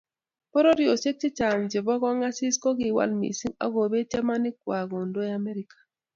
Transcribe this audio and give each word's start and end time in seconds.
Pororiosiek 0.51 1.15
chechang 1.21 1.61
chebo 1.71 1.93
kongasis 2.01 2.55
kokiwal 2.63 3.11
missing 3.19 3.55
akobet 3.65 4.07
chamanik 4.11 4.55
kwai 4.63 4.85
kondoe 4.91 5.27
Amerika 5.39 5.77